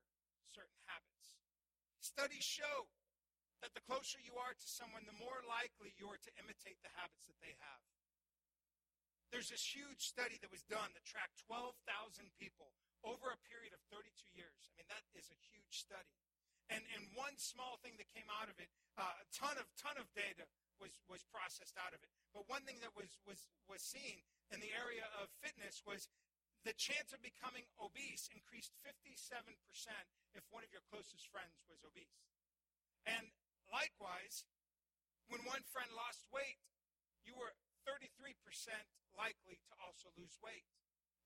[0.51, 1.39] certain habits.
[1.99, 2.91] Studies show
[3.59, 6.93] that the closer you are to someone, the more likely you are to imitate the
[6.95, 7.83] habits that they have.
[9.29, 11.77] There's this huge study that was done that tracked 12,000
[12.41, 12.73] people
[13.05, 14.57] over a period of 32 years.
[14.65, 16.17] I mean, that is a huge study.
[16.69, 19.97] And, and one small thing that came out of it, uh, a ton of, ton
[19.97, 20.45] of data
[20.77, 22.09] was, was processed out of it.
[22.33, 24.21] But one thing that was, was, was seen
[24.53, 26.09] in the area of fitness was
[26.65, 29.17] the chance of becoming obese increased 57%
[30.35, 32.21] if one of your closest friends was obese.
[33.07, 33.25] And
[33.69, 34.45] likewise,
[35.29, 36.59] when one friend lost weight,
[37.25, 37.53] you were
[37.85, 38.35] 33%
[39.13, 40.65] likely to also lose weight.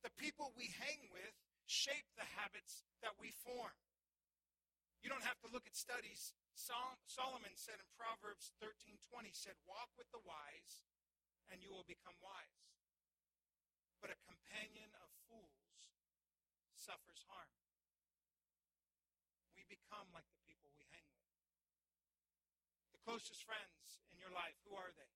[0.03, 3.75] The people we hang with shape the habits that we form.
[4.99, 6.35] You don't have to look at studies.
[6.55, 10.83] Solomon said in Proverbs 13:20 said, "Walk with the wise
[11.47, 12.67] and you will become wise.
[13.99, 15.91] But a companion of fools
[16.75, 17.51] suffers harm."
[19.55, 21.22] We become like the people we hang with.
[23.03, 25.11] Closest friends in your life, who are they?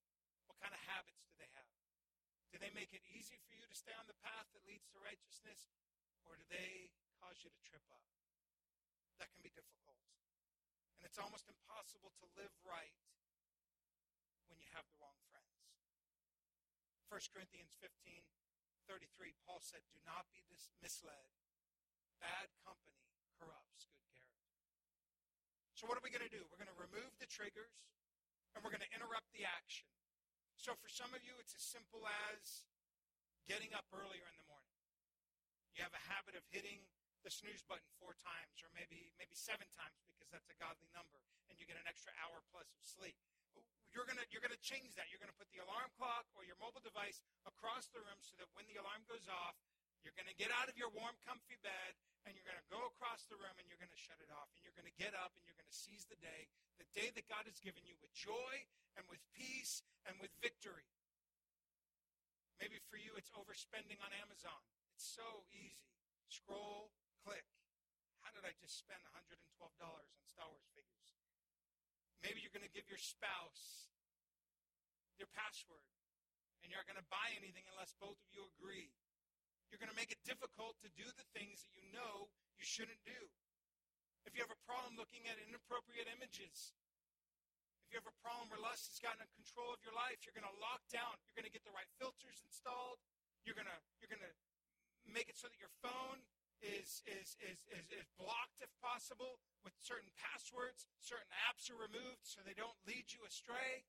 [0.51, 1.71] What kind of habits do they have?
[2.51, 4.99] Do they make it easy for you to stay on the path that leads to
[4.99, 5.71] righteousness?
[6.27, 6.91] Or do they
[7.23, 8.03] cause you to trip up?
[9.23, 9.95] That can be difficult.
[10.99, 12.95] And it's almost impossible to live right
[14.51, 15.55] when you have the wrong friends.
[17.07, 17.87] 1 Corinthians 15
[18.87, 20.43] 33, Paul said, Do not be
[20.79, 21.27] misled.
[22.23, 23.03] Bad company
[23.35, 24.06] corrupts good.
[25.77, 26.41] So, what are we going to do?
[26.49, 27.85] We're going to remove the triggers
[28.57, 29.85] and we're going to interrupt the action.
[30.57, 32.01] So for some of you, it's as simple
[32.33, 32.65] as
[33.45, 34.73] getting up earlier in the morning.
[35.77, 36.81] You have a habit of hitting
[37.21, 41.21] the snooze button four times or maybe maybe seven times because that's a godly number
[41.45, 43.13] and you get an extra hour plus of sleep.
[43.93, 45.13] You're gonna you're gonna change that.
[45.13, 48.49] You're gonna put the alarm clock or your mobile device across the room so that
[48.57, 49.53] when the alarm goes off,
[50.05, 51.93] you're gonna get out of your warm, comfy bed
[52.27, 54.51] and you're going to go across the room and you're going to shut it off
[54.51, 57.07] and you're going to get up and you're going to seize the day, the day
[57.15, 58.55] that God has given you with joy
[58.99, 60.83] and with peace and with victory.
[62.59, 64.59] Maybe for you it's overspending on Amazon.
[64.91, 65.87] It's so easy.
[66.27, 66.91] Scroll
[67.23, 67.47] click.
[68.27, 71.07] How did I just spend $112 on Star Wars figures?
[72.19, 73.87] Maybe you're going to give your spouse
[75.17, 75.81] your password,
[76.61, 78.93] and you're not going to buy anything unless both of you agree.
[79.69, 83.01] You're going to make it difficult to do the things that you know you shouldn't
[83.03, 83.21] do.
[84.23, 86.75] If you have a problem looking at inappropriate images,
[87.87, 90.47] if you have a problem where lust has gotten control of your life, you're going
[90.47, 91.15] to lock down.
[91.23, 92.99] You're going to get the right filters installed.
[93.47, 94.35] You're going to you're going to
[95.07, 96.19] make it so that your phone
[96.59, 100.83] is, is, is, is, is blocked if possible with certain passwords.
[100.99, 103.87] Certain apps are removed so they don't lead you astray.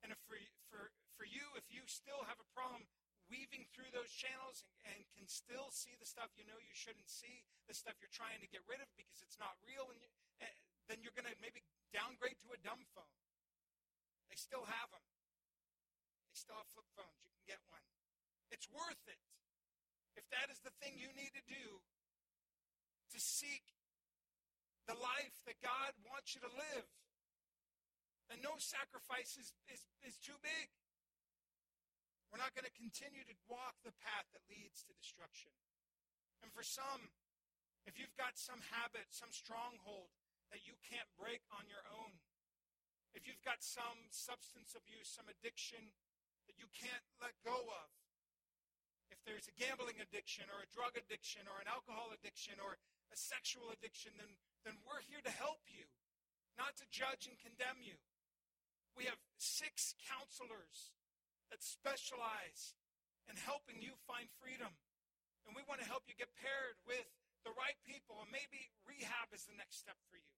[0.00, 0.40] And if for,
[0.72, 0.88] for,
[1.20, 2.88] for you, if you still have a problem
[3.32, 7.08] weaving through those channels and, and, can still see the stuff you know you shouldn't
[7.08, 10.10] see, the stuff you're trying to get rid of because it's not real, and you,
[10.44, 10.52] uh,
[10.92, 11.64] then you're going to maybe
[11.96, 13.16] downgrade to a dumb phone.
[14.28, 15.04] They still have them.
[16.28, 17.16] They still have flip phones.
[17.24, 17.84] You can get one.
[18.52, 19.20] It's worth it
[20.16, 21.80] if that is the thing you need to do
[23.12, 23.64] to seek
[24.88, 26.88] the life that God wants you to live,
[28.28, 30.68] then no sacrifice is, is, is too big.
[32.32, 35.52] We're not going to continue to walk the path that leads to destruction.
[36.40, 37.12] And for some,
[37.84, 40.08] if you've got some habit, some stronghold
[40.48, 42.16] that you can't break on your own,
[43.12, 45.92] if you've got some substance abuse, some addiction
[46.48, 47.88] that you can't let go of,
[49.12, 52.80] if there's a gambling addiction or a drug addiction or an alcohol addiction or
[53.12, 54.32] a sexual addiction, then,
[54.64, 55.84] then we're here to help you,
[56.56, 58.00] not to judge and condemn you.
[58.96, 60.96] We have six counselors
[61.52, 62.72] that specialize
[63.28, 64.72] in helping you find freedom.
[65.44, 67.04] And we want to help you get paired with
[67.44, 68.16] the right people.
[68.24, 70.32] And maybe rehab is the next step for you.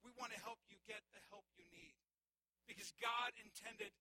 [0.00, 1.92] We want to help you get the help you need.
[2.64, 3.92] Because God intended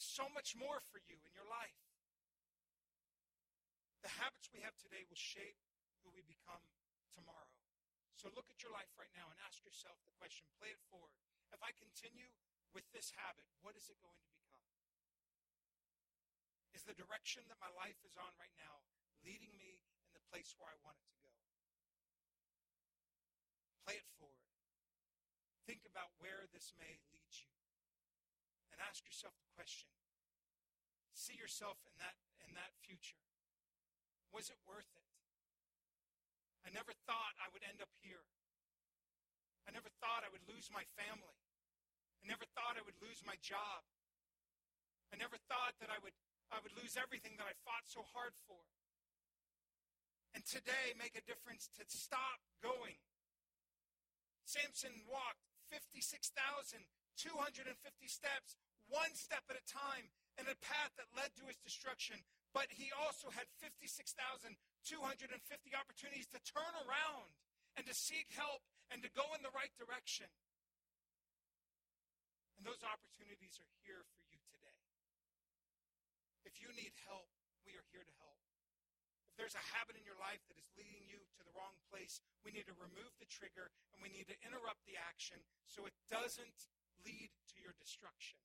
[0.00, 1.76] so much more for you in your life.
[4.00, 5.60] The habits we have today will shape
[6.00, 6.64] who we become
[7.12, 7.52] tomorrow.
[8.16, 11.12] So look at your life right now and ask yourself the question, play it forward.
[11.52, 12.32] If I continue
[12.72, 14.39] with this habit, what is it going to become?
[16.74, 18.86] Is the direction that my life is on right now
[19.26, 21.34] leading me in the place where I want it to go?
[23.86, 24.54] Play it forward.
[25.66, 27.50] Think about where this may lead you.
[28.70, 29.90] And ask yourself the question.
[31.12, 33.18] See yourself in that, in that future.
[34.30, 35.10] Was it worth it?
[36.62, 38.22] I never thought I would end up here.
[39.66, 41.38] I never thought I would lose my family.
[42.22, 43.82] I never thought I would lose my job.
[45.10, 46.14] I never thought that I would,
[46.50, 48.58] I would lose everything that I fought so hard for.
[50.34, 52.98] And today make a difference to stop going.
[54.46, 56.82] Samson walked 56,250
[58.10, 58.58] steps,
[58.90, 62.18] one step at a time, in a path that led to his destruction.
[62.50, 64.50] But he also had 56,250
[65.78, 67.30] opportunities to turn around
[67.78, 70.26] and to seek help and to go in the right direction.
[72.58, 74.29] And those opportunities are here for.
[76.44, 77.28] If you need help,
[77.64, 78.40] we are here to help.
[79.30, 82.20] If there's a habit in your life that is leading you to the wrong place,
[82.42, 85.94] we need to remove the trigger and we need to interrupt the action so it
[86.10, 86.68] doesn't
[87.06, 88.40] lead to your destruction.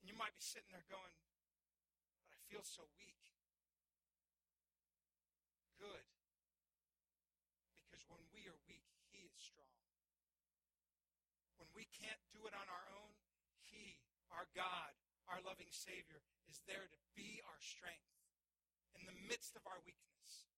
[0.00, 1.16] And you might be sitting there going,
[2.24, 3.20] but I feel so weak.
[5.80, 6.04] Good.
[7.88, 9.80] Because when we are weak, He is strong.
[11.56, 13.12] When we can't do it on our own,
[13.64, 14.00] He,
[14.32, 14.92] our God,
[15.30, 18.10] our loving Savior, is there to be our strength
[18.98, 20.50] in the midst of our weakness.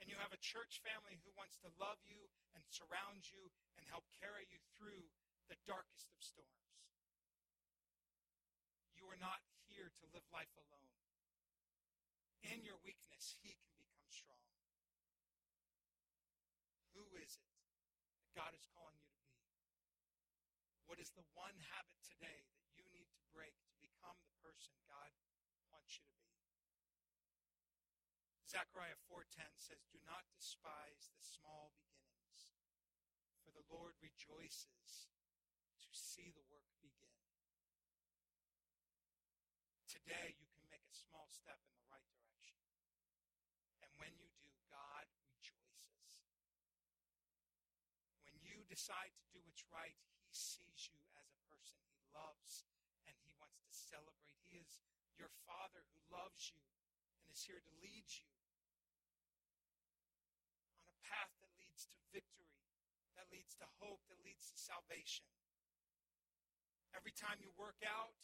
[0.00, 3.84] And you have a church family who wants to love you and surround you and
[3.86, 5.12] help carry you through
[5.52, 6.72] the darkest of storms.
[8.96, 10.92] You are not here to live life alone.
[12.48, 14.48] In your weakness, He can become strong.
[16.96, 17.52] Who is it
[18.24, 19.44] that God is calling you to be?
[20.88, 22.59] What is the one habit today that
[23.32, 25.10] break to become the person God
[25.70, 26.40] wants you to be?
[28.50, 32.50] Zechariah 4:10 says, "Do not despise the small beginnings,
[33.44, 35.06] for the Lord rejoices
[35.80, 37.14] to see the work begin."
[39.86, 42.58] Today, you can make a small step in the right direction.
[43.82, 46.10] And when you do, God rejoices.
[48.22, 52.66] When you decide to do what's right, He sees you as a person He loves
[53.06, 54.38] and He wants to celebrate.
[54.46, 54.78] He is
[55.18, 56.62] your Father who loves you
[57.26, 58.30] and is here to lead you
[60.78, 62.54] on a path that leads to victory,
[63.18, 65.26] that leads to hope, that leads to salvation.
[66.94, 68.14] Every time you work out,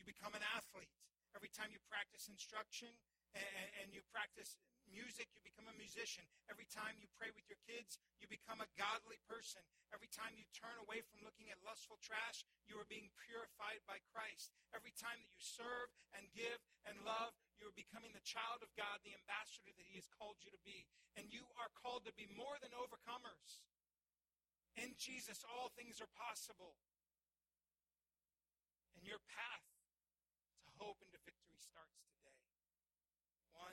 [0.00, 0.96] you become an athlete.
[1.36, 2.90] Every time you practice instruction,
[3.34, 4.58] and, and you practice
[4.90, 6.26] music, you become a musician.
[6.50, 9.62] Every time you pray with your kids, you become a godly person.
[9.94, 14.02] Every time you turn away from looking at lustful trash, you are being purified by
[14.10, 14.50] Christ.
[14.74, 18.70] Every time that you serve and give and love, you are becoming the child of
[18.74, 20.86] God, the ambassador that He has called you to be.
[21.14, 23.62] And you are called to be more than overcomers.
[24.78, 26.78] In Jesus, all things are possible.
[28.98, 29.66] And your path
[30.66, 32.09] to hope and to victory starts.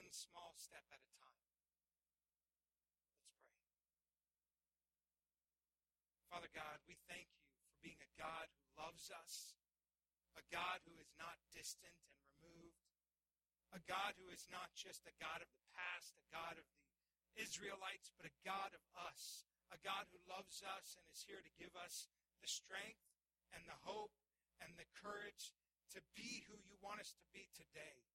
[0.08, 1.43] One small step at a time.
[1.51, 1.99] Let's pray.
[6.32, 9.60] Father God, we thank you for being a God who loves us,
[10.39, 12.88] a God who is not distant and removed,
[13.76, 17.43] a God who is not just a God of the past, a God of the
[17.43, 19.43] Israelites, but a God of us,
[19.76, 22.08] a God who loves us and is here to give us
[22.39, 23.12] the strength
[23.51, 24.16] and the hope
[24.64, 25.51] and the courage
[25.91, 28.08] to be who you want us to be today.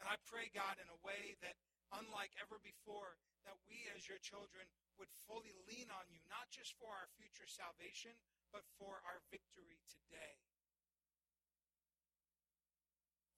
[0.00, 1.60] And I pray, God, in a way that,
[1.92, 4.64] unlike ever before, that we as your children
[4.96, 8.16] would fully lean on you, not just for our future salvation,
[8.52, 10.40] but for our victory today.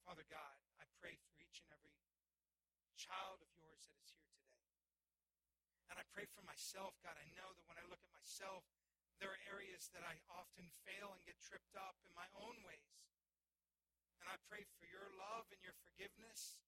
[0.07, 1.95] Father God, I pray for each and every
[2.99, 4.59] child of yours that is here today.
[5.91, 7.15] And I pray for myself, God.
[7.15, 8.63] I know that when I look at myself,
[9.19, 13.12] there are areas that I often fail and get tripped up in my own ways.
[14.23, 16.63] And I pray for your love and your forgiveness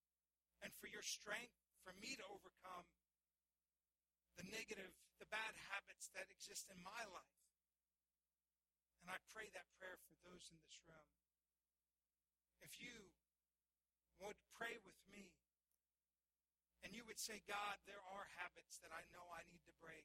[0.60, 1.56] and for your strength
[1.88, 2.84] for me to overcome
[4.36, 4.91] the negative,
[5.24, 7.39] the bad habits that exist in my life.
[8.99, 11.08] And I pray that prayer for those in this room.
[12.60, 13.08] If you
[14.20, 15.32] would pray with me
[16.84, 20.03] and you would say, God, there are habits that I know I need to break.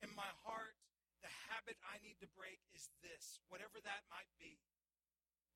[0.00, 0.80] In my heart,
[1.20, 4.56] the habit I need to break is this, whatever that might be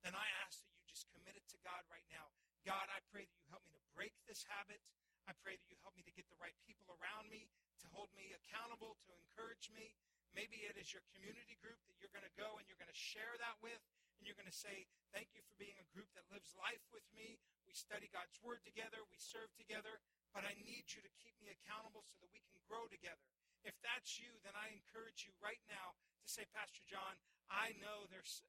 [0.05, 2.33] then I ask that you just commit it to God right now.
[2.67, 4.83] God, I pray that you help me to break this habit.
[5.27, 7.51] I pray that you help me to get the right people around me
[7.83, 9.95] to hold me accountable, to encourage me.
[10.35, 12.99] Maybe it is your community group that you're going to go and you're going to
[12.99, 13.81] share that with.
[14.19, 17.05] And you're going to say, Thank you for being a group that lives life with
[17.17, 17.41] me.
[17.65, 19.01] We study God's Word together.
[19.09, 20.01] We serve together.
[20.33, 23.25] But I need you to keep me accountable so that we can grow together.
[23.65, 27.17] If that's you, then I encourage you right now to say, Pastor John,
[27.49, 28.45] I know there's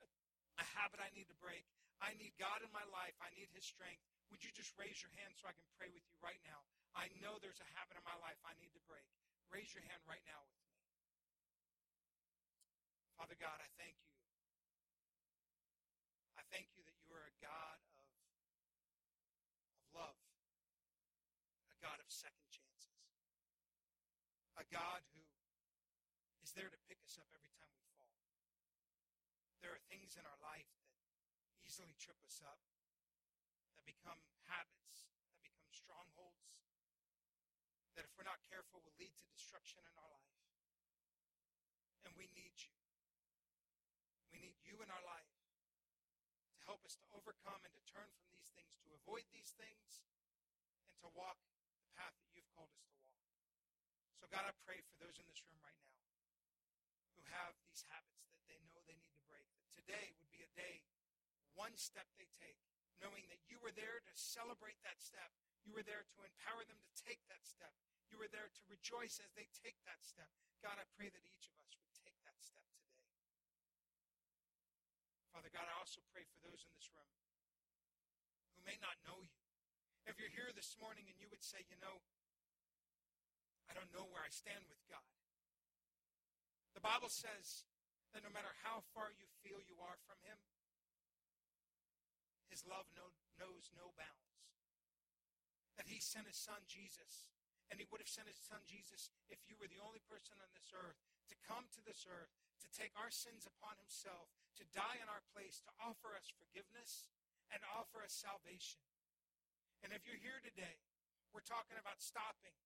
[0.57, 1.65] a habit I need to break.
[2.01, 3.13] I need God in my life.
[3.21, 4.01] I need His strength.
[4.29, 6.61] Would you just raise your hand so I can pray with you right now?
[6.93, 9.05] I know there's a habit in my life I need to break.
[9.49, 10.73] Raise your hand right now with me.
[13.17, 14.13] Father God, I thank you.
[16.37, 18.05] I thank you that you are a God of,
[19.73, 20.19] of love,
[21.73, 22.93] a God of second chances,
[24.61, 25.23] a God who
[26.45, 27.87] is there to pick us up every time we
[29.67, 30.71] there are things in our life
[31.51, 32.63] that easily trip us up,
[33.75, 34.15] that become
[34.47, 36.63] habits, that become strongholds,
[37.91, 40.39] that if we're not careful will lead to destruction in our life.
[42.07, 42.71] And we need you.
[44.31, 45.27] We need you in our life
[46.55, 50.07] to help us to overcome and to turn from these things, to avoid these things,
[50.87, 51.35] and to walk
[51.83, 53.27] the path that you've called us to walk.
[54.23, 55.99] So, God, I pray for those in this room right now
[57.19, 59.43] who have these habits that they know they need to break.
[59.75, 60.83] That today would be a day,
[61.55, 62.59] one step they take,
[62.99, 65.31] knowing that you were there to celebrate that step.
[65.63, 67.71] You were there to empower them to take that step.
[68.11, 70.27] You were there to rejoice as they take that step.
[70.59, 72.99] God, I pray that each of us would take that step today.
[75.31, 77.07] Father God, I also pray for those in this room
[78.59, 79.39] who may not know you.
[80.03, 82.03] If you're here this morning and you would say, you know,
[83.71, 85.07] I don't know where I stand with God.
[86.75, 87.63] The Bible says
[88.17, 90.41] that no matter how far you feel you are from Him,
[92.49, 94.41] His love no, knows no bounds.
[95.77, 97.29] That He sent His Son Jesus,
[97.69, 100.49] and He would have sent His Son Jesus if you were the only person on
[100.57, 100.97] this earth
[101.29, 102.33] to come to this earth,
[102.65, 107.13] to take our sins upon Himself, to die in our place, to offer us forgiveness
[107.53, 108.81] and offer us salvation.
[109.85, 110.81] And if you're here today,
[111.29, 112.57] we're talking about stopping.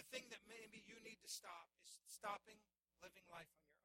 [0.00, 2.56] The thing that maybe you need to stop is stopping
[3.04, 3.75] living life on your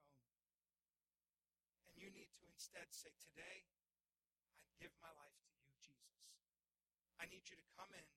[2.02, 3.70] you need to instead say, Today,
[4.66, 6.18] I give my life to you, Jesus.
[7.22, 8.10] I need you to come in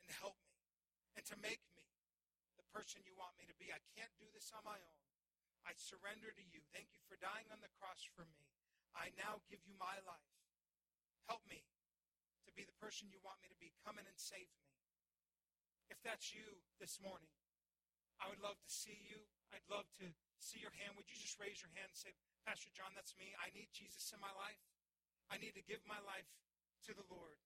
[0.00, 0.56] and help me
[1.20, 1.84] and to make me
[2.56, 3.68] the person you want me to be.
[3.68, 5.00] I can't do this on my own.
[5.68, 6.64] I surrender to you.
[6.72, 8.48] Thank you for dying on the cross for me.
[8.96, 10.32] I now give you my life.
[11.28, 11.68] Help me
[12.48, 13.76] to be the person you want me to be.
[13.84, 14.66] Come in and save me.
[15.92, 17.30] If that's you this morning,
[18.16, 19.20] I would love to see you.
[19.52, 20.08] I'd love to
[20.40, 20.96] see your hand.
[20.96, 22.16] Would you just raise your hand and say,
[22.48, 23.36] Pastor John, that's me.
[23.36, 24.60] I need Jesus in my life.
[25.28, 26.26] I need to give my life
[26.88, 27.38] to the Lord.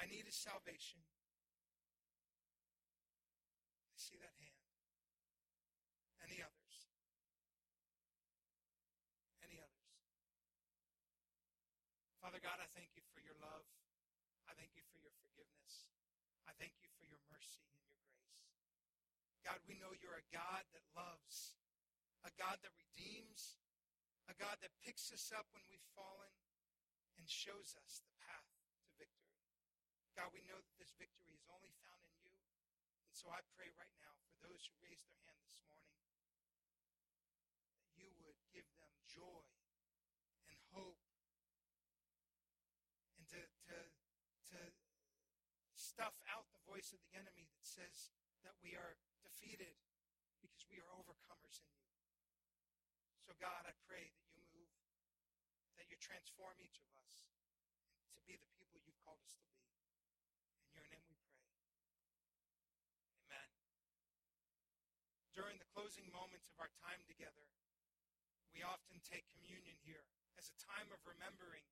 [0.00, 1.04] I need his salvation.
[3.92, 4.64] I see that hand.
[6.24, 6.74] Any others?
[9.44, 9.88] Any others?
[12.24, 13.68] Father God, I thank you for your love.
[14.48, 15.86] I thank you for your forgiveness.
[16.48, 18.24] I thank you for your mercy and your grace.
[19.44, 21.58] God, we know you're a God that loves,
[22.28, 23.56] a God that redeems,
[24.28, 26.28] a God that picks us up when we've fallen
[27.16, 28.52] and shows us the path
[28.84, 29.40] to victory.
[30.12, 32.36] God, we know that this victory is only found in you.
[33.08, 35.88] And so I pray right now for those who raised their hand this morning
[37.80, 39.48] that you would give them joy
[40.52, 41.00] and hope
[43.16, 43.78] and to, to,
[44.52, 44.58] to
[45.72, 48.12] stuff out the voice of the enemy that says
[48.44, 49.80] that we are defeated
[50.44, 51.87] because we are overcomers in you.
[53.28, 54.72] So, God, I pray that you move,
[55.76, 57.28] that you transform each of us
[58.16, 59.68] to be the people you've called us to be.
[60.64, 61.44] In your name we pray.
[63.28, 63.52] Amen.
[65.36, 67.44] During the closing moments of our time together,
[68.56, 70.08] we often take communion here
[70.40, 71.68] as a time of remembering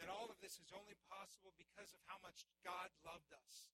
[0.00, 3.68] that all of this is only possible because of how much God loved us.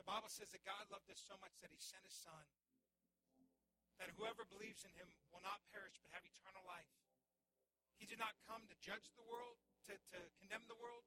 [0.00, 2.48] The Bible says that God loved us so much that he sent his son.
[3.98, 6.90] That whoever believes in him will not perish but have eternal life.
[7.98, 9.58] He did not come to judge the world,
[9.90, 11.02] to, to condemn the world,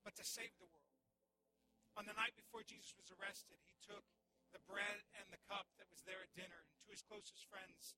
[0.00, 0.96] but to save the world.
[2.00, 4.08] On the night before Jesus was arrested, he took
[4.56, 7.96] the bread and the cup that was there at dinner, and to his closest friends,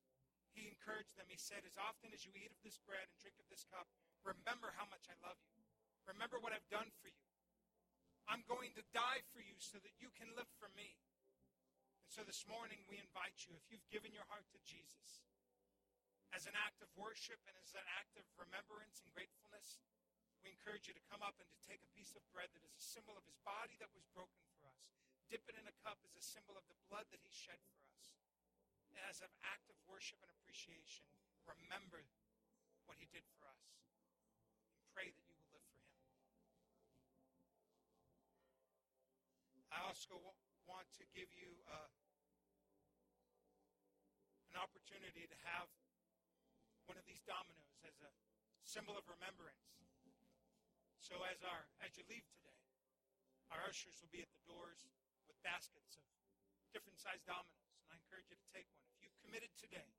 [0.51, 1.27] he encouraged them.
[1.31, 3.87] He said, As often as you eat of this bread and drink of this cup,
[4.23, 5.63] remember how much I love you.
[6.07, 7.27] Remember what I've done for you.
[8.25, 10.97] I'm going to die for you so that you can live for me.
[12.05, 15.25] And so this morning we invite you, if you've given your heart to Jesus,
[16.37, 19.81] as an act of worship and as an act of remembrance and gratefulness,
[20.45, 22.77] we encourage you to come up and to take a piece of bread that is
[22.77, 24.85] a symbol of his body that was broken for us.
[25.33, 27.81] Dip it in a cup as a symbol of the blood that he shed for
[27.97, 28.13] us.
[29.09, 31.09] As an act of worship and appreciation,
[31.49, 32.05] remember
[32.85, 33.65] what he did for us
[34.77, 35.24] and pray that
[39.95, 40.19] also
[40.67, 41.87] want to give you uh,
[44.51, 45.71] an opportunity to have
[46.83, 48.11] one of these dominoes as a
[48.67, 49.71] symbol of remembrance.
[50.99, 52.59] So as our as you leave today,
[53.55, 54.83] our ushers will be at the doors
[55.31, 56.03] with baskets of
[56.75, 58.83] different sized dominoes, and I encourage you to take one.
[58.99, 59.95] If you committed today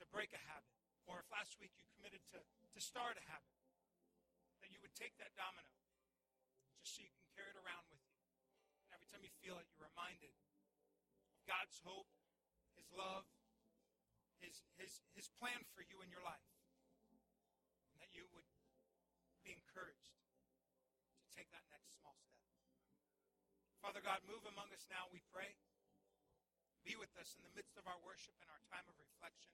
[0.00, 0.72] to break a habit,
[1.04, 3.52] or if last week you committed to, to start a habit,
[4.64, 5.76] that you would take that domino
[6.80, 7.89] just so you can carry it around
[9.10, 12.06] time you feel it, you're reminded of God's hope,
[12.78, 13.26] His love,
[14.38, 16.46] His, His, His plan for you in your life.
[17.90, 18.46] And that you would
[19.42, 22.38] be encouraged to take that next small step.
[23.82, 25.58] Father God, move among us now, we pray.
[26.86, 29.52] Be with us in the midst of our worship and our time of reflection.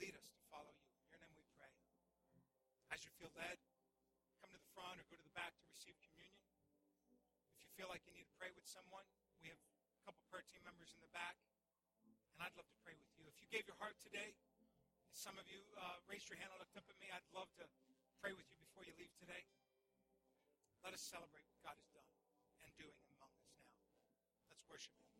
[0.00, 0.88] Lead us to follow you.
[1.04, 1.72] In your name we pray.
[2.88, 3.60] As you feel led,
[4.40, 6.33] come to the front or go to the back to receive communion.
[7.74, 9.02] Feel like you need to pray with someone,
[9.42, 11.34] we have a couple prayer team members in the back,
[12.30, 13.26] and I'd love to pray with you.
[13.26, 14.30] If you gave your heart today,
[15.10, 17.66] some of you uh, raised your hand and looked up at me, I'd love to
[18.22, 19.42] pray with you before you leave today.
[20.86, 22.10] Let us celebrate what God has done
[22.62, 23.66] and doing among us now.
[24.54, 25.13] Let's worship Him.